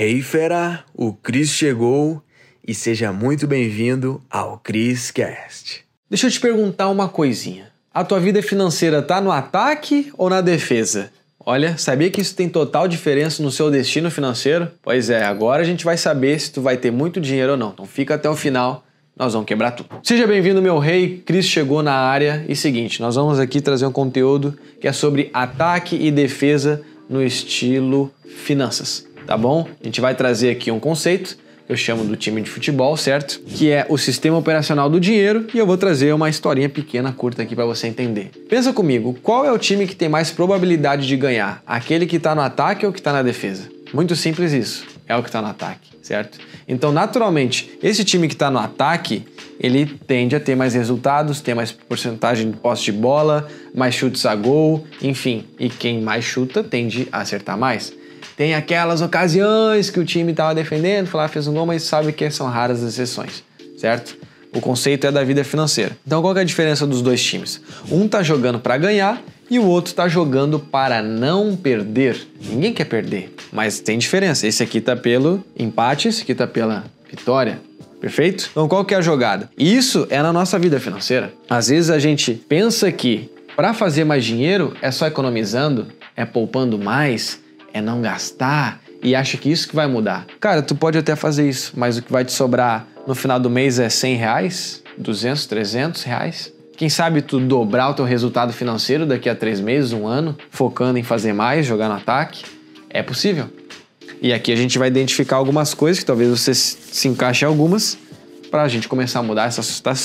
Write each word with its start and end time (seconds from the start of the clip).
Hey 0.00 0.22
fera, 0.22 0.84
o 0.94 1.12
Cris 1.12 1.50
chegou 1.50 2.22
e 2.64 2.72
seja 2.72 3.12
muito 3.12 3.48
bem-vindo 3.48 4.22
ao 4.30 4.56
Cris 4.58 5.10
Cast. 5.10 5.84
Deixa 6.08 6.28
eu 6.28 6.30
te 6.30 6.38
perguntar 6.38 6.88
uma 6.88 7.08
coisinha. 7.08 7.72
A 7.92 8.04
tua 8.04 8.20
vida 8.20 8.40
financeira 8.40 9.02
tá 9.02 9.20
no 9.20 9.32
ataque 9.32 10.12
ou 10.16 10.30
na 10.30 10.40
defesa? 10.40 11.10
Olha, 11.44 11.76
sabia 11.76 12.08
que 12.10 12.20
isso 12.20 12.36
tem 12.36 12.48
total 12.48 12.86
diferença 12.86 13.42
no 13.42 13.50
seu 13.50 13.72
destino 13.72 14.08
financeiro? 14.08 14.70
Pois 14.84 15.10
é, 15.10 15.24
agora 15.24 15.62
a 15.62 15.66
gente 15.66 15.84
vai 15.84 15.96
saber 15.96 16.38
se 16.38 16.52
tu 16.52 16.62
vai 16.62 16.76
ter 16.76 16.92
muito 16.92 17.20
dinheiro 17.20 17.50
ou 17.50 17.58
não. 17.58 17.70
Então 17.70 17.84
fica 17.84 18.14
até 18.14 18.30
o 18.30 18.36
final, 18.36 18.84
nós 19.16 19.32
vamos 19.32 19.48
quebrar 19.48 19.72
tudo. 19.72 19.88
Seja 20.04 20.28
bem-vindo, 20.28 20.62
meu 20.62 20.78
rei. 20.78 21.24
Cris 21.26 21.46
chegou 21.46 21.82
na 21.82 21.94
área. 21.94 22.44
E 22.48 22.54
seguinte, 22.54 23.00
nós 23.00 23.16
vamos 23.16 23.40
aqui 23.40 23.60
trazer 23.60 23.86
um 23.86 23.90
conteúdo 23.90 24.56
que 24.80 24.86
é 24.86 24.92
sobre 24.92 25.28
ataque 25.34 25.96
e 25.96 26.12
defesa 26.12 26.84
no 27.10 27.20
estilo 27.20 28.12
finanças, 28.28 29.06
tá 29.28 29.36
bom? 29.36 29.68
A 29.80 29.84
gente 29.84 30.00
vai 30.00 30.14
trazer 30.14 30.50
aqui 30.50 30.70
um 30.70 30.80
conceito 30.80 31.36
eu 31.68 31.76
chamo 31.76 32.02
do 32.02 32.16
time 32.16 32.40
de 32.40 32.48
futebol, 32.48 32.96
certo? 32.96 33.40
Que 33.40 33.70
é 33.70 33.84
o 33.90 33.98
sistema 33.98 34.38
operacional 34.38 34.88
do 34.88 34.98
dinheiro 34.98 35.46
e 35.52 35.58
eu 35.58 35.66
vou 35.66 35.76
trazer 35.76 36.14
uma 36.14 36.30
historinha 36.30 36.68
pequena, 36.68 37.12
curta 37.12 37.42
aqui 37.42 37.54
para 37.54 37.66
você 37.66 37.86
entender. 37.86 38.30
Pensa 38.48 38.72
comigo, 38.72 39.14
qual 39.22 39.44
é 39.44 39.52
o 39.52 39.58
time 39.58 39.86
que 39.86 39.94
tem 39.94 40.08
mais 40.08 40.30
probabilidade 40.30 41.06
de 41.06 41.14
ganhar? 41.14 41.62
Aquele 41.66 42.06
que 42.06 42.16
está 42.16 42.34
no 42.34 42.40
ataque 42.40 42.86
ou 42.86 42.92
que 42.92 43.00
está 43.00 43.12
na 43.12 43.22
defesa? 43.22 43.68
Muito 43.92 44.16
simples 44.16 44.54
isso. 44.54 44.86
É 45.06 45.14
o 45.14 45.22
que 45.22 45.28
está 45.28 45.42
no 45.42 45.48
ataque, 45.48 45.90
certo? 46.00 46.38
Então, 46.66 46.90
naturalmente, 46.90 47.78
esse 47.82 48.02
time 48.02 48.28
que 48.28 48.34
está 48.34 48.50
no 48.50 48.58
ataque, 48.58 49.26
ele 49.60 49.84
tende 50.06 50.34
a 50.34 50.40
ter 50.40 50.54
mais 50.54 50.72
resultados, 50.72 51.42
ter 51.42 51.54
mais 51.54 51.70
porcentagem 51.70 52.50
de 52.50 52.56
posse 52.56 52.84
de 52.84 52.92
bola, 52.92 53.46
mais 53.74 53.94
chutes 53.94 54.24
a 54.24 54.34
gol, 54.34 54.86
enfim. 55.02 55.44
E 55.58 55.68
quem 55.68 56.00
mais 56.00 56.24
chuta 56.24 56.64
tende 56.64 57.08
a 57.12 57.20
acertar 57.20 57.58
mais. 57.58 57.92
Tem 58.38 58.54
aquelas 58.54 59.00
ocasiões 59.00 59.90
que 59.90 59.98
o 59.98 60.04
time 60.04 60.30
estava 60.30 60.54
defendendo, 60.54 61.08
falar 61.08 61.26
fez 61.26 61.48
um 61.48 61.54
gol, 61.54 61.66
mas 61.66 61.82
sabe 61.82 62.12
que 62.12 62.30
são 62.30 62.46
raras 62.46 62.84
as 62.84 62.90
exceções, 62.90 63.42
certo? 63.76 64.16
O 64.54 64.60
conceito 64.60 65.08
é 65.08 65.10
da 65.10 65.24
vida 65.24 65.42
financeira. 65.42 65.98
Então 66.06 66.22
qual 66.22 66.36
é 66.38 66.42
a 66.42 66.44
diferença 66.44 66.86
dos 66.86 67.02
dois 67.02 67.20
times? 67.20 67.60
Um 67.90 68.06
tá 68.06 68.22
jogando 68.22 68.60
para 68.60 68.78
ganhar 68.78 69.20
e 69.50 69.58
o 69.58 69.64
outro 69.64 69.92
tá 69.92 70.06
jogando 70.06 70.60
para 70.60 71.02
não 71.02 71.56
perder. 71.56 72.28
Ninguém 72.40 72.72
quer 72.72 72.84
perder, 72.84 73.34
mas 73.52 73.80
tem 73.80 73.98
diferença. 73.98 74.46
Esse 74.46 74.62
aqui 74.62 74.80
tá 74.80 74.94
pelo 74.94 75.44
empate, 75.58 76.06
esse 76.06 76.22
aqui 76.22 76.32
tá 76.32 76.46
pela 76.46 76.84
vitória. 77.10 77.58
Perfeito? 78.00 78.50
Então 78.52 78.68
qual 78.68 78.84
que 78.84 78.94
é 78.94 78.98
a 78.98 79.02
jogada? 79.02 79.50
Isso 79.58 80.06
é 80.10 80.22
na 80.22 80.32
nossa 80.32 80.56
vida 80.60 80.78
financeira. 80.78 81.32
Às 81.50 81.66
vezes 81.66 81.90
a 81.90 81.98
gente 81.98 82.34
pensa 82.48 82.92
que 82.92 83.28
para 83.56 83.74
fazer 83.74 84.04
mais 84.04 84.24
dinheiro 84.24 84.76
é 84.80 84.92
só 84.92 85.08
economizando, 85.08 85.88
é 86.16 86.24
poupando 86.24 86.78
mais, 86.78 87.40
é 87.72 87.80
não 87.80 88.00
gastar 88.00 88.80
e 89.02 89.14
acha 89.14 89.36
que 89.36 89.50
isso 89.50 89.68
que 89.68 89.76
vai 89.76 89.86
mudar. 89.86 90.26
Cara, 90.40 90.62
tu 90.62 90.74
pode 90.74 90.98
até 90.98 91.14
fazer 91.14 91.48
isso, 91.48 91.72
mas 91.76 91.96
o 91.98 92.02
que 92.02 92.10
vai 92.10 92.24
te 92.24 92.32
sobrar 92.32 92.86
no 93.06 93.14
final 93.14 93.38
do 93.38 93.48
mês 93.48 93.78
é 93.78 93.88
100 93.88 94.16
reais, 94.16 94.82
200, 94.96 95.46
300 95.46 96.02
reais. 96.02 96.52
Quem 96.76 96.88
sabe 96.88 97.22
tu 97.22 97.40
dobrar 97.40 97.90
o 97.90 97.94
teu 97.94 98.04
resultado 98.04 98.52
financeiro 98.52 99.04
daqui 99.04 99.28
a 99.28 99.34
três 99.34 99.60
meses, 99.60 99.92
um 99.92 100.06
ano, 100.06 100.36
focando 100.50 100.98
em 100.98 101.02
fazer 101.02 101.32
mais, 101.32 101.66
jogar 101.66 101.88
no 101.88 101.94
ataque? 101.94 102.44
É 102.88 103.02
possível. 103.02 103.48
E 104.22 104.32
aqui 104.32 104.52
a 104.52 104.56
gente 104.56 104.78
vai 104.78 104.88
identificar 104.88 105.36
algumas 105.36 105.74
coisas 105.74 106.00
que 106.00 106.06
talvez 106.06 106.30
você 106.30 106.54
se 106.54 107.08
encaixe 107.08 107.44
em 107.44 107.48
algumas 107.48 107.98
para 108.50 108.62
a 108.62 108.68
gente 108.68 108.88
começar 108.88 109.20
a 109.20 109.22
mudar 109.22 109.46
essa, 109.46 109.60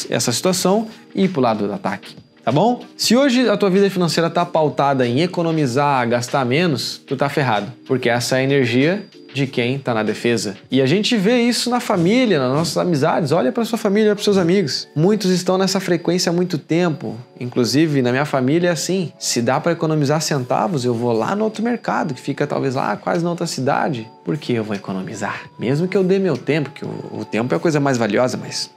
essa 0.10 0.32
situação 0.32 0.88
e 1.16 1.26
ir 1.26 1.30
para 1.30 1.40
o 1.40 1.44
lado 1.44 1.68
do 1.68 1.74
ataque 1.74 2.23
tá 2.44 2.52
bom? 2.52 2.84
Se 2.98 3.16
hoje 3.16 3.50
a 3.50 3.58
tua 3.58 3.70
vida 3.70 3.90
financeira 3.90 4.30
tá 4.30 4.46
pautada 4.46 5.08
em 5.08 5.22
economizar, 5.22 6.08
gastar 6.08 6.46
menos, 6.46 7.02
tu 7.08 7.16
tá 7.16 7.30
ferrado, 7.30 7.72
porque 7.88 8.10
essa 8.10 8.38
é 8.38 8.42
a 8.42 8.44
energia 8.44 9.06
de 9.34 9.48
quem 9.48 9.76
está 9.76 9.94
na 9.94 10.04
defesa. 10.04 10.56
E 10.70 10.82
a 10.82 10.86
gente 10.86 11.18
vê 11.18 11.42
isso 11.42 11.70
na 11.70 11.80
família, 11.80 12.40
nas 12.40 12.54
nossas 12.54 12.78
amizades. 12.78 13.32
Olha 13.32 13.52
para 13.52 13.66
sua 13.66 13.78
família, 13.78 14.10
olha 14.10 14.16
para 14.16 14.24
seus 14.24 14.38
amigos. 14.38 14.88
Muitos 14.96 15.32
estão 15.32 15.58
nessa 15.58 15.80
frequência 15.80 16.30
há 16.30 16.34
muito 16.34 16.58
tempo. 16.58 17.18
Inclusive, 17.40 18.02
na 18.02 18.12
minha 18.12 18.26
família 18.26 18.70
é 18.70 18.72
assim: 18.72 19.12
se 19.18 19.42
dá 19.42 19.60
para 19.60 19.72
economizar 19.72 20.22
centavos, 20.22 20.86
eu 20.86 20.94
vou 20.94 21.12
lá 21.12 21.36
no 21.36 21.46
outro 21.46 21.64
mercado, 21.64 22.14
que 22.14 22.22
fica 22.22 22.46
talvez 22.46 22.76
lá 22.76 22.96
quase 22.96 23.24
na 23.24 23.32
outra 23.32 23.48
cidade. 23.48 24.08
Por 24.24 24.38
que 24.38 24.54
eu 24.54 24.64
vou 24.64 24.76
economizar? 24.76 25.50
Mesmo 25.58 25.88
que 25.88 25.98
eu 25.98 26.04
dê 26.04 26.20
meu 26.20 26.38
tempo, 26.38 26.70
que 26.70 26.86
o, 26.86 27.20
o 27.20 27.26
tempo 27.26 27.54
é 27.54 27.58
a 27.58 27.60
coisa 27.60 27.80
mais 27.80 27.98
valiosa, 27.98 28.38
mas 28.38 28.70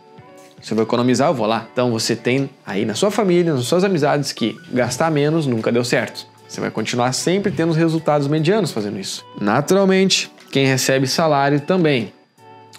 eu 0.73 0.77
vou 0.77 0.85
economizar, 0.85 1.29
eu 1.29 1.35
vou 1.35 1.47
lá. 1.47 1.67
Então 1.73 1.91
você 1.91 2.17
tem 2.17 2.51
aí 2.67 2.85
na 2.85 2.95
sua 2.95 3.11
família, 3.11 3.55
nas 3.55 3.65
suas 3.65 3.85
amizades, 3.85 4.33
que 4.33 4.59
gastar 4.73 5.11
menos 5.11 5.47
nunca 5.47 5.71
deu 5.71 5.85
certo. 5.85 6.27
Você 6.49 6.61
vai 6.61 6.71
continuar 6.71 7.13
sempre 7.13 7.51
tendo 7.53 7.71
os 7.71 7.77
resultados 7.77 8.29
medianos 8.29 8.73
fazendo 8.73 8.99
isso. 8.99 9.25
Naturalmente, 9.41 10.31
quem 10.51 10.67
recebe 10.67 11.07
salário 11.07 11.61
também 11.61 12.13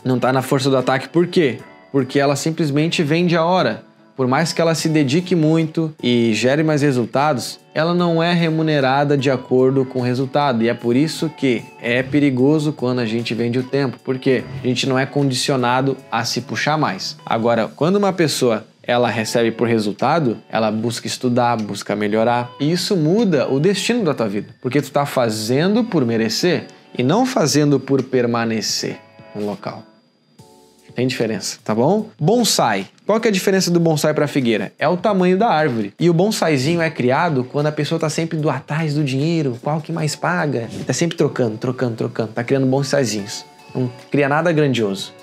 não 0.03 0.15
está 0.15 0.31
na 0.31 0.41
força 0.41 0.69
do 0.69 0.77
ataque, 0.77 1.09
por 1.09 1.27
quê? 1.27 1.59
Porque 1.91 2.19
ela 2.19 2.35
simplesmente 2.35 3.03
vende 3.03 3.35
a 3.35 3.43
hora 3.43 3.86
por 4.17 4.27
mais 4.27 4.51
que 4.51 4.59
ela 4.59 4.73
se 4.73 4.89
dedique 4.89 5.35
muito 5.35 5.93
e 6.01 6.33
gere 6.33 6.63
mais 6.63 6.81
resultados, 6.81 7.59
ela 7.73 7.93
não 7.93 8.21
é 8.21 8.33
remunerada 8.33 9.15
de 9.15 9.29
acordo 9.29 9.85
com 9.85 9.99
o 9.99 10.01
resultado. 10.01 10.63
E 10.63 10.69
é 10.69 10.73
por 10.73 10.95
isso 10.95 11.29
que 11.29 11.63
é 11.79 12.01
perigoso 12.01 12.73
quando 12.73 12.97
a 12.97 13.05
gente 13.05 13.35
vende 13.35 13.59
o 13.59 13.63
tempo, 13.63 13.99
porque 14.03 14.43
a 14.63 14.67
gente 14.67 14.89
não 14.89 14.97
é 14.97 15.05
condicionado 15.05 15.95
a 16.11 16.25
se 16.25 16.41
puxar 16.41 16.79
mais. 16.79 17.15
Agora, 17.23 17.67
quando 17.75 17.97
uma 17.97 18.11
pessoa 18.11 18.65
ela 18.81 19.09
recebe 19.09 19.51
por 19.51 19.67
resultado, 19.67 20.37
ela 20.49 20.71
busca 20.71 21.05
estudar, 21.05 21.57
busca 21.57 21.95
melhorar. 21.95 22.49
E 22.59 22.71
isso 22.71 22.95
muda 22.95 23.47
o 23.47 23.59
destino 23.59 24.03
da 24.03 24.15
tua 24.15 24.27
vida, 24.27 24.55
porque 24.61 24.81
tu 24.81 24.85
está 24.85 25.05
fazendo 25.05 25.83
por 25.83 26.03
merecer 26.03 26.65
e 26.97 27.03
não 27.03 27.25
fazendo 27.25 27.79
por 27.79 28.01
permanecer 28.01 28.97
no 29.35 29.45
local. 29.45 29.83
Tem 30.95 31.05
diferença, 31.05 31.59
tá 31.63 31.75
bom? 31.75 32.09
Bonsai. 32.19 32.87
Qual 33.07 33.21
que 33.21 33.27
é 33.29 33.31
a 33.31 33.33
diferença 33.33 33.71
do 33.71 33.79
bonsai 33.79 34.13
para 34.13 34.27
figueira? 34.27 34.73
É 34.77 34.85
o 34.85 34.97
tamanho 34.97 35.37
da 35.37 35.47
árvore. 35.47 35.93
E 35.97 36.09
o 36.09 36.13
bonsaizinho 36.13 36.81
é 36.81 36.89
criado 36.89 37.45
quando 37.45 37.67
a 37.67 37.71
pessoa 37.71 37.97
tá 37.97 38.09
sempre 38.09 38.37
do 38.37 38.49
atrás 38.49 38.95
do 38.95 39.03
dinheiro, 39.03 39.57
qual 39.63 39.79
que 39.79 39.93
mais 39.93 40.13
paga. 40.13 40.67
Tá 40.85 40.91
sempre 40.91 41.15
trocando, 41.15 41.57
trocando, 41.57 41.95
trocando. 41.95 42.33
Tá 42.33 42.43
criando 42.43 42.67
bonsaizinhos. 42.67 43.45
Não 43.73 43.89
cria 44.11 44.27
nada 44.27 44.51
grandioso. 44.51 45.13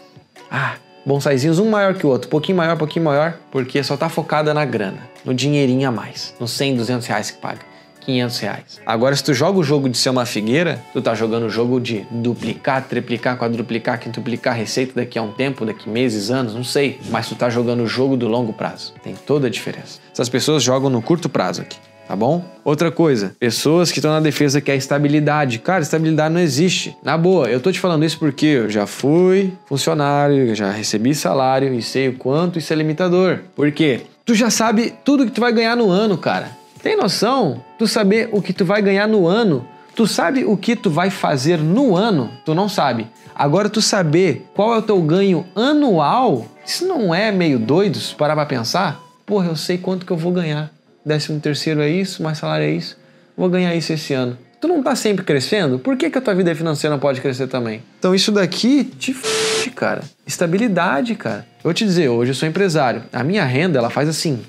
Ah, 0.50 0.76
bonsaizinhos 1.04 1.58
um 1.58 1.68
maior 1.68 1.92
que 1.92 2.06
o 2.06 2.08
outro, 2.08 2.30
pouquinho 2.30 2.56
maior, 2.56 2.78
pouquinho 2.78 3.04
maior, 3.04 3.36
porque 3.50 3.82
só 3.82 3.98
tá 3.98 4.08
focada 4.08 4.54
na 4.54 4.64
grana, 4.64 5.00
no 5.22 5.34
dinheirinho 5.34 5.86
a 5.86 5.92
mais, 5.92 6.34
nos 6.40 6.52
100, 6.52 6.76
200 6.76 7.06
reais 7.06 7.30
que 7.32 7.38
paga. 7.38 7.73
500 8.04 8.38
reais. 8.38 8.80
Agora, 8.84 9.14
se 9.14 9.24
tu 9.24 9.34
joga 9.34 9.58
o 9.58 9.64
jogo 9.64 9.88
de 9.88 9.96
ser 9.96 10.10
uma 10.10 10.26
figueira, 10.26 10.82
tu 10.92 11.00
tá 11.00 11.14
jogando 11.14 11.46
o 11.46 11.50
jogo 11.50 11.80
de 11.80 12.06
duplicar, 12.10 12.82
triplicar, 12.86 13.36
quadruplicar, 13.36 13.98
quintuplicar 13.98 14.54
receita 14.54 14.92
daqui 14.96 15.18
a 15.18 15.22
um 15.22 15.32
tempo, 15.32 15.64
daqui 15.64 15.88
meses, 15.88 16.30
anos, 16.30 16.54
não 16.54 16.64
sei. 16.64 16.98
Mas 17.10 17.28
tu 17.28 17.34
tá 17.34 17.50
jogando 17.50 17.82
o 17.82 17.86
jogo 17.86 18.16
do 18.16 18.28
longo 18.28 18.52
prazo. 18.52 18.94
Tem 19.02 19.14
toda 19.14 19.46
a 19.46 19.50
diferença. 19.50 19.98
Essas 20.12 20.28
pessoas 20.28 20.62
jogam 20.62 20.90
no 20.90 21.02
curto 21.02 21.28
prazo 21.28 21.62
aqui 21.62 21.76
tá 22.06 22.14
bom? 22.14 22.44
Outra 22.64 22.90
coisa, 22.90 23.34
pessoas 23.38 23.90
que 23.90 23.98
estão 23.98 24.12
na 24.12 24.20
defesa 24.20 24.60
que 24.60 24.70
é 24.70 24.76
estabilidade. 24.76 25.58
Cara, 25.58 25.82
estabilidade 25.82 26.34
não 26.34 26.40
existe. 26.40 26.96
Na 27.02 27.16
boa, 27.16 27.48
eu 27.48 27.60
tô 27.60 27.72
te 27.72 27.80
falando 27.80 28.04
isso 28.04 28.18
porque 28.18 28.46
eu 28.46 28.70
já 28.70 28.86
fui 28.86 29.52
funcionário, 29.66 30.54
já 30.54 30.70
recebi 30.70 31.14
salário 31.14 31.72
e 31.74 31.82
sei 31.82 32.08
o 32.08 32.14
quanto 32.14 32.58
isso 32.58 32.72
é 32.72 32.76
limitador. 32.76 33.40
Por 33.54 33.70
quê? 33.72 34.02
Tu 34.24 34.34
já 34.34 34.50
sabe 34.50 34.92
tudo 35.04 35.26
que 35.26 35.32
tu 35.32 35.40
vai 35.40 35.52
ganhar 35.52 35.76
no 35.76 35.90
ano, 35.90 36.16
cara. 36.16 36.50
Tem 36.84 36.98
noção? 36.98 37.64
Tu 37.78 37.88
saber 37.88 38.28
o 38.30 38.42
que 38.42 38.52
tu 38.52 38.62
vai 38.62 38.82
ganhar 38.82 39.08
no 39.08 39.26
ano? 39.26 39.66
Tu 39.96 40.06
sabe 40.06 40.44
o 40.44 40.54
que 40.54 40.76
tu 40.76 40.90
vai 40.90 41.08
fazer 41.08 41.58
no 41.58 41.96
ano? 41.96 42.30
Tu 42.44 42.54
não 42.54 42.68
sabe. 42.68 43.06
Agora 43.34 43.70
tu 43.70 43.80
saber 43.80 44.46
qual 44.52 44.74
é 44.74 44.76
o 44.76 44.82
teu 44.82 45.00
ganho 45.00 45.46
anual, 45.56 46.46
isso 46.62 46.86
não 46.86 47.14
é 47.14 47.32
meio 47.32 47.58
doido 47.58 47.98
se 47.98 48.14
parar 48.14 48.34
pra 48.34 48.44
pensar? 48.44 49.00
Porra, 49.24 49.46
eu 49.46 49.56
sei 49.56 49.78
quanto 49.78 50.04
que 50.04 50.12
eu 50.12 50.16
vou 50.18 50.30
ganhar. 50.30 50.70
Décimo 51.06 51.40
terceiro 51.40 51.80
é 51.80 51.88
isso, 51.88 52.22
mais 52.22 52.36
salário 52.36 52.66
é 52.66 52.72
isso. 52.72 52.98
Vou 53.34 53.48
ganhar 53.48 53.74
isso 53.74 53.90
esse 53.90 54.12
ano. 54.12 54.36
Tu 54.60 54.68
não 54.68 54.82
tá 54.82 54.94
sempre 54.94 55.24
crescendo? 55.24 55.78
Por 55.78 55.96
que, 55.96 56.10
que 56.10 56.18
a 56.18 56.20
tua 56.20 56.34
vida 56.34 56.54
financeira 56.54 56.94
não 56.94 57.00
pode 57.00 57.22
crescer 57.22 57.46
também? 57.46 57.82
Então 57.98 58.14
isso 58.14 58.30
daqui 58.30 58.84
te 58.84 59.12
f... 59.12 59.70
cara. 59.70 60.02
Estabilidade, 60.26 61.14
cara. 61.14 61.46
Eu 61.60 61.64
vou 61.64 61.72
te 61.72 61.86
dizer, 61.86 62.10
hoje 62.10 62.32
eu 62.32 62.34
sou 62.34 62.46
empresário. 62.46 63.04
A 63.10 63.24
minha 63.24 63.44
renda, 63.46 63.78
ela 63.78 63.88
faz 63.88 64.06
assim, 64.06 64.42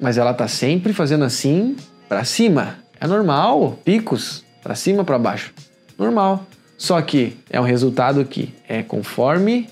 mas 0.00 0.18
ela 0.18 0.34
tá 0.34 0.48
sempre 0.48 0.92
fazendo 0.92 1.24
assim 1.24 1.76
para 2.08 2.24
cima. 2.24 2.78
É 3.00 3.06
normal, 3.06 3.78
picos 3.84 4.44
para 4.62 4.74
cima 4.74 5.04
para 5.04 5.18
baixo. 5.18 5.52
Normal. 5.98 6.46
Só 6.76 7.00
que 7.00 7.36
é 7.48 7.60
um 7.60 7.64
resultado 7.64 8.24
que 8.24 8.54
é 8.68 8.82
conforme 8.82 9.68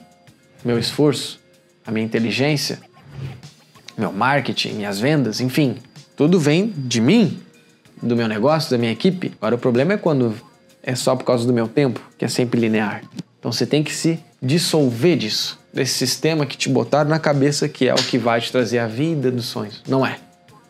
meu 0.65 0.79
esforço, 0.79 1.39
a 1.87 1.91
minha 1.91 2.05
inteligência, 2.05 2.81
meu 3.97 4.13
marketing, 4.13 4.75
minhas 4.75 4.99
vendas, 4.99 5.41
enfim, 5.41 5.77
tudo 6.17 6.41
vem 6.41 6.73
de 6.75 7.01
mim, 7.01 7.39
do 8.03 8.17
meu 8.17 8.27
negócio, 8.27 8.71
da 8.71 8.79
minha 8.79 8.93
equipe. 8.93 9.33
Agora 9.37 9.55
o 9.55 9.59
problema 9.59 9.93
é 9.93 9.97
quando 9.97 10.35
é 10.83 10.95
só 10.95 11.15
por 11.15 11.25
causa 11.25 11.47
do 11.47 11.53
meu 11.53 11.69
tempo, 11.69 12.01
que 12.19 12.25
é 12.25 12.29
sempre 12.29 12.59
linear. 12.59 13.03
Então 13.39 13.53
você 13.53 13.67
tem 13.67 13.83
que 13.83 13.93
se 13.93 14.19
dissolver 14.45 15.17
disso 15.17 15.59
desse 15.75 15.95
sistema 15.95 16.47
que 16.47 16.57
te 16.57 16.69
botaram 16.69 17.11
na 17.11 17.19
cabeça 17.19 17.69
que 17.69 17.89
é 17.89 17.93
o 17.93 17.97
que 17.97 18.17
vai 18.17 18.41
te 18.41 18.53
trazer 18.53 18.79
a 18.79 18.87
vida 18.87 19.31
dos 19.31 19.47
sonhos. 19.47 19.83
Não 19.89 20.07
é. 20.07 20.19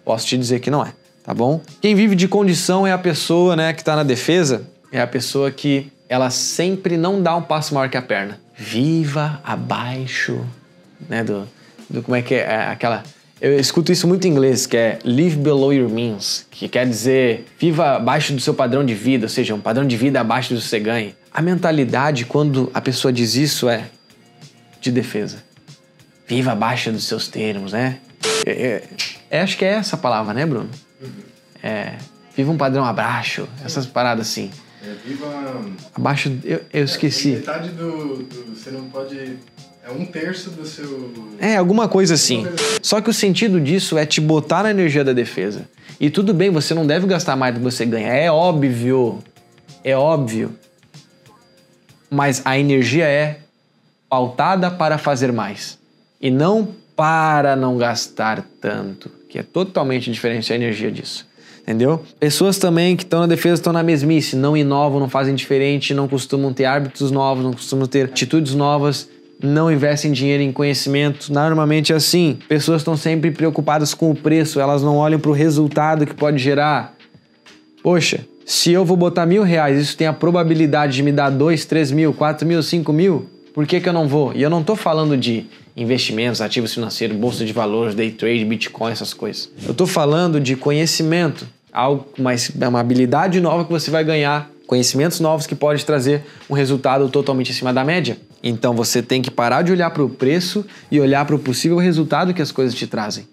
Posso 0.02 0.26
te 0.26 0.38
dizer 0.38 0.60
que 0.60 0.70
não 0.70 0.84
é, 0.84 0.92
tá 1.22 1.34
bom? 1.34 1.60
Quem 1.80 1.94
vive 1.94 2.16
de 2.16 2.26
condição 2.26 2.86
é 2.86 2.92
a 2.92 2.98
pessoa, 2.98 3.54
né, 3.54 3.72
que 3.74 3.82
está 3.82 3.94
na 3.94 4.02
defesa. 4.02 4.66
é 4.90 5.00
a 5.00 5.06
pessoa 5.06 5.50
que 5.50 5.92
ela 6.08 6.30
sempre 6.30 6.96
não 6.96 7.22
dá 7.22 7.36
um 7.36 7.42
passo 7.42 7.74
maior 7.74 7.88
que 7.88 7.96
a 7.96 8.02
perna. 8.02 8.40
Viva 8.56 9.40
abaixo, 9.44 10.40
né, 11.08 11.24
do, 11.24 11.48
do 11.90 12.02
como 12.02 12.16
é 12.16 12.22
que 12.22 12.34
é, 12.34 12.38
é 12.38 12.66
aquela 12.66 13.02
eu 13.40 13.58
escuto 13.58 13.92
isso 13.92 14.06
muito 14.06 14.26
em 14.26 14.30
inglês, 14.30 14.66
que 14.66 14.76
é 14.76 14.98
live 15.04 15.36
below 15.36 15.72
your 15.72 15.90
means, 15.90 16.46
que 16.50 16.68
quer 16.68 16.86
dizer 16.86 17.44
viva 17.58 17.96
abaixo 17.96 18.32
do 18.32 18.40
seu 18.40 18.54
padrão 18.54 18.84
de 18.84 18.94
vida, 18.94 19.26
ou 19.26 19.28
seja, 19.28 19.54
um 19.54 19.60
padrão 19.60 19.86
de 19.86 19.96
vida 19.96 20.20
abaixo 20.20 20.54
do 20.54 20.60
que 20.60 20.66
você 20.66 20.78
ganha. 20.78 21.14
A 21.32 21.42
mentalidade, 21.42 22.24
quando 22.24 22.70
a 22.72 22.80
pessoa 22.80 23.12
diz 23.12 23.34
isso, 23.34 23.68
é 23.68 23.88
de 24.80 24.92
defesa. 24.92 25.42
Viva 26.26 26.52
abaixo 26.52 26.92
dos 26.92 27.04
seus 27.04 27.28
termos, 27.28 27.72
né? 27.72 27.98
É, 28.46 28.50
é, 28.50 28.88
é 29.30 29.40
acho 29.40 29.58
que 29.58 29.64
é 29.64 29.74
essa 29.74 29.96
palavra, 29.96 30.32
né, 30.32 30.46
Bruno? 30.46 30.70
É, 31.62 31.94
viva 32.36 32.52
um 32.52 32.56
padrão 32.56 32.84
abaixo, 32.84 33.48
essas 33.64 33.84
paradas 33.84 34.28
assim. 34.28 34.50
É, 34.82 34.94
viva. 35.06 35.26
Abaixo. 35.94 36.38
Eu, 36.44 36.60
eu 36.72 36.84
esqueci. 36.84 37.32
É, 37.32 37.36
metade 37.36 37.70
do, 37.70 38.22
do. 38.22 38.54
Você 38.54 38.70
não 38.70 38.84
pode 38.84 39.38
é 39.86 39.90
um 39.90 40.06
terço 40.06 40.50
do 40.50 40.64
seu. 40.64 41.12
É, 41.38 41.56
alguma 41.56 41.86
coisa 41.86 42.14
assim. 42.14 42.46
Só 42.80 43.02
que 43.02 43.10
o 43.10 43.12
sentido 43.12 43.60
disso 43.60 43.98
é 43.98 44.06
te 44.06 44.18
botar 44.18 44.62
na 44.62 44.70
energia 44.70 45.04
da 45.04 45.12
defesa. 45.12 45.68
E 46.00 46.08
tudo 46.08 46.32
bem, 46.32 46.50
você 46.50 46.72
não 46.72 46.86
deve 46.86 47.06
gastar 47.06 47.36
mais 47.36 47.52
do 47.52 47.58
que 47.58 47.64
você 47.64 47.84
ganha. 47.84 48.08
É 48.08 48.30
óbvio. 48.30 49.18
É 49.84 49.94
óbvio. 49.94 50.54
Mas 52.08 52.40
a 52.46 52.58
energia 52.58 53.04
é 53.04 53.40
pautada 54.08 54.70
para 54.70 54.96
fazer 54.96 55.32
mais. 55.32 55.78
E 56.18 56.30
não 56.30 56.66
para 56.96 57.54
não 57.54 57.76
gastar 57.76 58.42
tanto. 58.62 59.10
Que 59.28 59.38
é 59.38 59.42
totalmente 59.42 60.10
diferente 60.10 60.50
a 60.50 60.56
energia 60.56 60.90
disso. 60.90 61.26
Entendeu? 61.60 62.02
Pessoas 62.18 62.56
também 62.56 62.96
que 62.96 63.04
estão 63.04 63.20
na 63.20 63.26
defesa 63.26 63.54
estão 63.54 63.72
na 63.72 63.82
mesmice, 63.82 64.36
não 64.36 64.56
inovam, 64.56 65.00
não 65.00 65.08
fazem 65.10 65.34
diferente, 65.34 65.92
não 65.92 66.08
costumam 66.08 66.52
ter 66.54 66.64
hábitos 66.66 67.10
novos, 67.10 67.44
não 67.44 67.52
costumam 67.52 67.86
ter 67.86 68.06
atitudes 68.06 68.54
novas 68.54 69.08
não 69.44 69.70
investem 69.70 70.10
dinheiro 70.10 70.42
em 70.42 70.52
conhecimento. 70.52 71.32
Normalmente 71.32 71.92
é 71.92 71.96
assim. 71.96 72.38
Pessoas 72.48 72.80
estão 72.80 72.96
sempre 72.96 73.30
preocupadas 73.30 73.94
com 73.94 74.10
o 74.10 74.14
preço, 74.14 74.60
elas 74.60 74.82
não 74.82 74.96
olham 74.96 75.20
para 75.20 75.30
o 75.30 75.34
resultado 75.34 76.06
que 76.06 76.14
pode 76.14 76.38
gerar. 76.38 76.94
Poxa, 77.82 78.24
se 78.46 78.72
eu 78.72 78.84
vou 78.84 78.96
botar 78.96 79.26
mil 79.26 79.42
reais, 79.42 79.78
isso 79.78 79.96
tem 79.96 80.06
a 80.06 80.12
probabilidade 80.12 80.94
de 80.94 81.02
me 81.02 81.12
dar 81.12 81.30
dois, 81.30 81.64
três 81.64 81.90
mil, 81.90 82.12
quatro 82.12 82.46
mil, 82.46 82.62
cinco 82.62 82.92
mil, 82.92 83.28
por 83.54 83.66
que, 83.66 83.80
que 83.80 83.88
eu 83.88 83.92
não 83.92 84.08
vou? 84.08 84.32
E 84.34 84.42
eu 84.42 84.50
não 84.50 84.60
estou 84.60 84.74
falando 84.74 85.16
de 85.16 85.46
investimentos, 85.76 86.40
ativos 86.40 86.74
financeiros, 86.74 87.16
bolsa 87.16 87.44
de 87.44 87.52
valores, 87.52 87.94
day 87.94 88.10
trade, 88.10 88.44
bitcoin, 88.44 88.90
essas 88.90 89.14
coisas. 89.14 89.48
Eu 89.64 89.70
estou 89.70 89.86
falando 89.86 90.40
de 90.40 90.56
conhecimento, 90.56 91.46
algo 91.72 92.06
mais, 92.18 92.50
uma 92.50 92.80
habilidade 92.80 93.40
nova 93.40 93.64
que 93.64 93.70
você 93.70 93.90
vai 93.90 94.02
ganhar, 94.02 94.50
conhecimentos 94.66 95.20
novos 95.20 95.46
que 95.46 95.54
pode 95.54 95.84
trazer 95.84 96.22
um 96.50 96.54
resultado 96.54 97.08
totalmente 97.08 97.52
acima 97.52 97.72
da 97.72 97.84
média. 97.84 98.16
Então 98.46 98.74
você 98.74 99.02
tem 99.02 99.22
que 99.22 99.30
parar 99.30 99.62
de 99.62 99.72
olhar 99.72 99.88
para 99.88 100.04
o 100.04 100.08
preço 100.08 100.66
e 100.90 101.00
olhar 101.00 101.24
para 101.24 101.34
o 101.34 101.38
possível 101.38 101.78
resultado 101.78 102.34
que 102.34 102.42
as 102.42 102.52
coisas 102.52 102.74
te 102.74 102.86
trazem. 102.86 103.26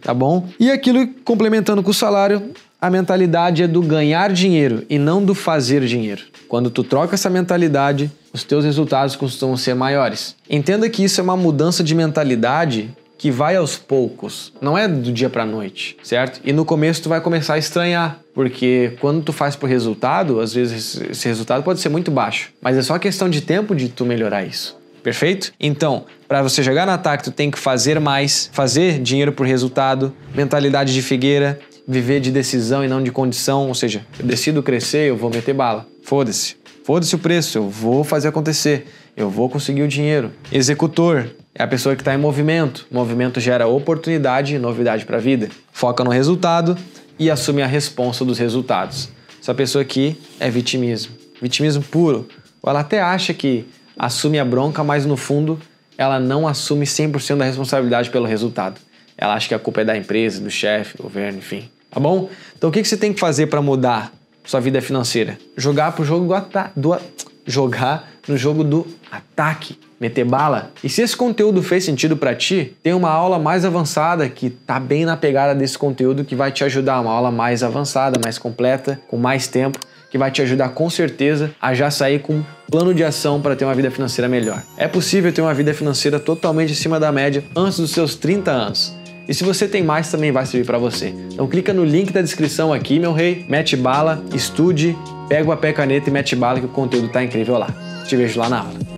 Tá 0.00 0.14
bom? 0.14 0.48
E 0.58 0.70
aquilo 0.70 1.06
complementando 1.22 1.82
com 1.82 1.90
o 1.90 1.94
salário, 1.94 2.50
a 2.80 2.88
mentalidade 2.88 3.62
é 3.62 3.68
do 3.68 3.82
ganhar 3.82 4.32
dinheiro 4.32 4.86
e 4.88 4.98
não 4.98 5.22
do 5.22 5.34
fazer 5.34 5.84
dinheiro. 5.84 6.22
Quando 6.48 6.70
tu 6.70 6.82
troca 6.82 7.14
essa 7.14 7.28
mentalidade, 7.28 8.10
os 8.32 8.42
teus 8.42 8.64
resultados 8.64 9.16
costumam 9.16 9.56
ser 9.56 9.74
maiores. 9.74 10.34
Entenda 10.48 10.88
que 10.88 11.04
isso 11.04 11.20
é 11.20 11.24
uma 11.24 11.36
mudança 11.36 11.84
de 11.84 11.94
mentalidade 11.94 12.88
que 13.18 13.30
vai 13.30 13.56
aos 13.56 13.76
poucos, 13.76 14.52
não 14.60 14.78
é 14.78 14.86
do 14.86 15.12
dia 15.12 15.28
para 15.28 15.44
noite, 15.44 15.96
certo? 16.02 16.40
E 16.44 16.52
no 16.52 16.64
começo 16.64 17.02
tu 17.02 17.08
vai 17.08 17.20
começar 17.20 17.54
a 17.54 17.58
estranhar, 17.58 18.20
porque 18.32 18.92
quando 19.00 19.22
tu 19.22 19.32
faz 19.32 19.56
por 19.56 19.68
resultado, 19.68 20.40
às 20.40 20.54
vezes 20.54 21.00
esse 21.10 21.26
resultado 21.26 21.64
pode 21.64 21.80
ser 21.80 21.88
muito 21.88 22.10
baixo, 22.10 22.50
mas 22.62 22.76
é 22.76 22.82
só 22.82 22.98
questão 22.98 23.28
de 23.28 23.40
tempo 23.40 23.74
de 23.74 23.88
tu 23.88 24.06
melhorar 24.06 24.44
isso. 24.44 24.78
Perfeito? 25.02 25.52
Então, 25.58 26.04
para 26.26 26.42
você 26.42 26.62
chegar 26.62 26.86
no 26.86 26.92
ataque, 26.92 27.24
tu 27.24 27.32
tem 27.32 27.50
que 27.50 27.58
fazer 27.58 27.98
mais, 27.98 28.50
fazer 28.52 29.00
dinheiro 29.00 29.32
por 29.32 29.46
resultado, 29.46 30.12
mentalidade 30.34 30.92
de 30.92 31.02
figueira, 31.02 31.58
viver 31.86 32.20
de 32.20 32.30
decisão 32.30 32.84
e 32.84 32.88
não 32.88 33.02
de 33.02 33.10
condição, 33.10 33.68
ou 33.68 33.74
seja, 33.74 34.04
eu 34.18 34.26
decido 34.26 34.62
crescer, 34.62 35.08
eu 35.08 35.16
vou 35.16 35.30
meter 35.30 35.54
bala. 35.54 35.86
Foda-se. 36.02 36.56
Foda-se 36.84 37.14
o 37.14 37.18
preço, 37.18 37.58
eu 37.58 37.68
vou 37.68 38.04
fazer 38.04 38.28
acontecer, 38.28 38.86
eu 39.16 39.30
vou 39.30 39.48
conseguir 39.48 39.82
o 39.82 39.88
dinheiro. 39.88 40.30
Executor, 40.52 41.28
é 41.58 41.62
a 41.64 41.66
pessoa 41.66 41.96
que 41.96 42.02
está 42.02 42.14
em 42.14 42.18
movimento. 42.18 42.86
movimento 42.90 43.40
gera 43.40 43.66
oportunidade 43.66 44.54
e 44.54 44.58
novidade 44.58 45.04
para 45.04 45.16
a 45.16 45.20
vida. 45.20 45.48
Foca 45.72 46.04
no 46.04 46.10
resultado 46.10 46.78
e 47.18 47.28
assume 47.28 47.62
a 47.62 47.66
responsa 47.66 48.24
dos 48.24 48.38
resultados. 48.38 49.08
Essa 49.42 49.52
pessoa 49.52 49.82
aqui 49.82 50.16
é 50.38 50.48
vitimismo. 50.48 51.12
Vitimismo 51.42 51.82
puro. 51.82 52.28
Ela 52.64 52.80
até 52.80 53.00
acha 53.00 53.34
que 53.34 53.66
assume 53.98 54.38
a 54.38 54.44
bronca, 54.44 54.84
mas 54.84 55.04
no 55.04 55.16
fundo 55.16 55.60
ela 55.96 56.20
não 56.20 56.46
assume 56.46 56.86
100% 56.86 57.38
da 57.38 57.44
responsabilidade 57.44 58.10
pelo 58.10 58.24
resultado. 58.24 58.80
Ela 59.16 59.34
acha 59.34 59.48
que 59.48 59.54
a 59.54 59.58
culpa 59.58 59.80
é 59.80 59.84
da 59.84 59.96
empresa, 59.96 60.40
do 60.40 60.50
chefe, 60.50 60.96
do 60.96 61.02
governo, 61.02 61.38
enfim. 61.38 61.68
Tá 61.90 61.98
bom? 61.98 62.30
Então 62.56 62.70
o 62.70 62.72
que 62.72 62.84
você 62.84 62.96
tem 62.96 63.12
que 63.12 63.18
fazer 63.18 63.48
para 63.48 63.60
mudar 63.60 64.12
sua 64.44 64.60
vida 64.60 64.80
financeira? 64.80 65.36
Jogar 65.56 65.90
pro 65.90 66.04
jogo 66.04 66.32
do, 66.76 66.92
do 66.92 67.00
jogar 67.44 68.08
no 68.28 68.36
jogo 68.36 68.62
do 68.62 68.86
ataque 69.10 69.76
meter 70.00 70.24
bala. 70.24 70.70
E 70.82 70.88
se 70.88 71.02
esse 71.02 71.16
conteúdo 71.16 71.62
fez 71.62 71.84
sentido 71.84 72.16
para 72.16 72.34
ti, 72.34 72.76
tem 72.82 72.92
uma 72.92 73.10
aula 73.10 73.38
mais 73.38 73.64
avançada 73.64 74.28
que 74.28 74.50
tá 74.50 74.78
bem 74.78 75.04
na 75.04 75.16
pegada 75.16 75.54
desse 75.54 75.76
conteúdo 75.76 76.24
que 76.24 76.34
vai 76.34 76.52
te 76.52 76.64
ajudar, 76.64 77.00
uma 77.00 77.12
aula 77.12 77.30
mais 77.30 77.62
avançada, 77.62 78.20
mais 78.22 78.38
completa, 78.38 79.00
com 79.08 79.16
mais 79.16 79.46
tempo 79.46 79.78
que 80.10 80.18
vai 80.18 80.30
te 80.30 80.40
ajudar 80.42 80.70
com 80.70 80.88
certeza 80.88 81.50
a 81.60 81.74
já 81.74 81.90
sair 81.90 82.20
com 82.20 82.34
um 82.34 82.44
plano 82.70 82.94
de 82.94 83.04
ação 83.04 83.40
para 83.40 83.54
ter 83.54 83.64
uma 83.64 83.74
vida 83.74 83.90
financeira 83.90 84.28
melhor. 84.28 84.62
É 84.76 84.88
possível 84.88 85.32
ter 85.32 85.42
uma 85.42 85.54
vida 85.54 85.74
financeira 85.74 86.18
totalmente 86.18 86.72
acima 86.72 86.98
da 86.98 87.12
média 87.12 87.44
antes 87.54 87.78
dos 87.78 87.90
seus 87.90 88.14
30 88.14 88.50
anos. 88.50 88.96
E 89.28 89.34
se 89.34 89.44
você 89.44 89.68
tem 89.68 89.82
mais, 89.82 90.10
também 90.10 90.32
vai 90.32 90.46
servir 90.46 90.64
para 90.64 90.78
você. 90.78 91.14
Então 91.30 91.46
clica 91.46 91.74
no 91.74 91.84
link 91.84 92.12
da 92.12 92.22
descrição 92.22 92.72
aqui, 92.72 92.98
meu 92.98 93.12
rei, 93.12 93.44
mete 93.46 93.76
bala, 93.76 94.22
estude, 94.34 94.96
pega 95.28 95.44
o 95.44 95.48
papel 95.48 95.74
caneta 95.74 96.08
e 96.08 96.12
mete 96.12 96.34
bala 96.34 96.58
que 96.58 96.66
o 96.66 96.70
conteúdo 96.70 97.08
tá 97.08 97.22
incrível 97.22 97.58
lá. 97.58 97.68
Te 98.06 98.16
vejo 98.16 98.40
lá 98.40 98.48
na 98.48 98.60
aula. 98.60 98.97